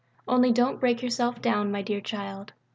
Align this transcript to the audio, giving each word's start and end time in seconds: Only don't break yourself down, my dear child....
Only 0.27 0.51
don't 0.51 0.79
break 0.79 1.03
yourself 1.03 1.43
down, 1.43 1.69
my 1.71 1.83
dear 1.83 2.01
child.... 2.01 2.53